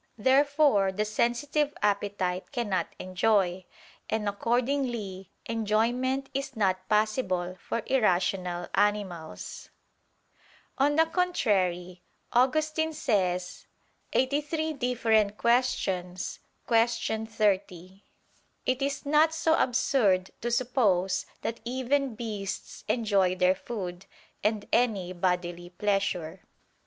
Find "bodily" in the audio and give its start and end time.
25.13-25.69